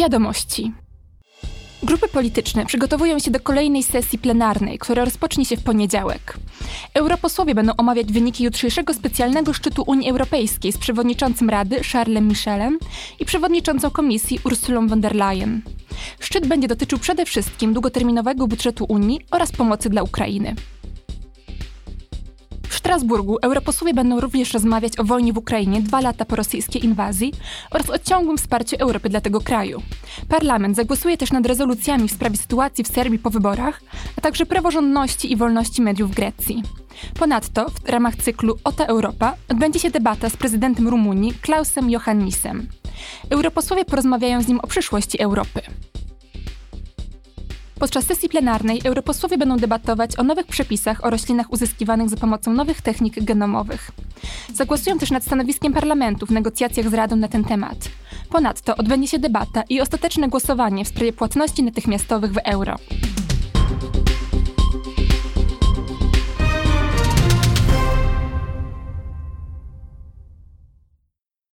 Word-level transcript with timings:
Wiadomości. 0.00 0.72
Grupy 1.82 2.08
polityczne 2.08 2.66
przygotowują 2.66 3.18
się 3.18 3.30
do 3.30 3.40
kolejnej 3.40 3.82
sesji 3.82 4.18
plenarnej, 4.18 4.78
która 4.78 5.04
rozpocznie 5.04 5.44
się 5.44 5.56
w 5.56 5.62
poniedziałek. 5.62 6.36
Europosłowie 6.94 7.54
będą 7.54 7.72
omawiać 7.76 8.12
wyniki 8.12 8.44
jutrzejszego 8.44 8.94
specjalnego 8.94 9.52
szczytu 9.52 9.84
Unii 9.86 10.10
Europejskiej 10.10 10.72
z 10.72 10.78
przewodniczącym 10.78 11.50
Rady 11.50 11.80
Charlesem 11.92 12.28
Michelem 12.28 12.78
i 13.18 13.24
przewodniczącą 13.24 13.90
Komisji 13.90 14.40
Ursulą 14.44 14.88
von 14.88 15.00
der 15.00 15.14
Leyen. 15.14 15.62
Szczyt 16.20 16.46
będzie 16.46 16.68
dotyczył 16.68 16.98
przede 16.98 17.24
wszystkim 17.24 17.72
długoterminowego 17.72 18.46
budżetu 18.46 18.84
Unii 18.88 19.20
oraz 19.30 19.52
pomocy 19.52 19.90
dla 19.90 20.02
Ukrainy. 20.02 20.54
Strasburgu 22.90 23.38
europosłowie 23.42 23.94
będą 23.94 24.20
również 24.20 24.52
rozmawiać 24.52 24.98
o 24.98 25.04
wojnie 25.04 25.32
w 25.32 25.38
Ukrainie 25.38 25.82
dwa 25.82 26.00
lata 26.00 26.24
po 26.24 26.36
rosyjskiej 26.36 26.84
inwazji 26.84 27.32
oraz 27.70 27.90
o 27.90 27.98
ciągłym 27.98 28.38
wsparciu 28.38 28.76
Europy 28.78 29.08
dla 29.08 29.20
tego 29.20 29.40
kraju. 29.40 29.82
Parlament 30.28 30.76
zagłosuje 30.76 31.16
też 31.16 31.32
nad 31.32 31.46
rezolucjami 31.46 32.08
w 32.08 32.12
sprawie 32.12 32.36
sytuacji 32.36 32.84
w 32.84 32.88
Serbii 32.88 33.18
po 33.18 33.30
wyborach, 33.30 33.82
a 34.16 34.20
także 34.20 34.46
praworządności 34.46 35.32
i 35.32 35.36
wolności 35.36 35.82
mediów 35.82 36.10
w 36.10 36.14
Grecji. 36.14 36.62
Ponadto 37.18 37.66
w 37.84 37.88
ramach 37.88 38.16
cyklu 38.16 38.56
Ota 38.64 38.86
Europa 38.86 39.34
odbędzie 39.48 39.80
się 39.80 39.90
debata 39.90 40.30
z 40.30 40.36
prezydentem 40.36 40.88
Rumunii 40.88 41.32
Klausem 41.42 41.90
Johannisem. 41.90 42.68
Europosłowie 43.30 43.84
porozmawiają 43.84 44.42
z 44.42 44.48
nim 44.48 44.60
o 44.60 44.66
przyszłości 44.66 45.20
Europy. 45.20 45.60
Podczas 47.80 48.06
sesji 48.06 48.28
plenarnej 48.28 48.80
europosłowie 48.84 49.38
będą 49.38 49.56
debatować 49.56 50.18
o 50.18 50.22
nowych 50.22 50.46
przepisach 50.46 51.04
o 51.04 51.10
roślinach 51.10 51.52
uzyskiwanych 51.52 52.08
za 52.08 52.16
pomocą 52.16 52.52
nowych 52.52 52.82
technik 52.82 53.24
genomowych. 53.24 53.90
Zagłosują 54.54 54.98
też 54.98 55.10
nad 55.10 55.24
stanowiskiem 55.24 55.72
parlamentu 55.72 56.26
w 56.26 56.30
negocjacjach 56.30 56.90
z 56.90 56.94
Radą 56.94 57.16
na 57.16 57.28
ten 57.28 57.44
temat. 57.44 57.76
Ponadto 58.30 58.76
odbędzie 58.76 59.08
się 59.08 59.18
debata 59.18 59.62
i 59.68 59.80
ostateczne 59.80 60.28
głosowanie 60.28 60.84
w 60.84 60.88
sprawie 60.88 61.12
płatności 61.12 61.62
natychmiastowych 61.62 62.32
w 62.32 62.38
euro. 62.44 62.76